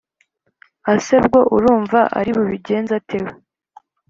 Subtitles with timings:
[0.93, 3.31] ase ubwo arumva ari bubigenze ate we